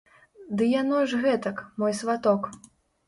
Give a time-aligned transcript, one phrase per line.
[0.61, 2.53] Ды яно ж гэтак, мой сваток.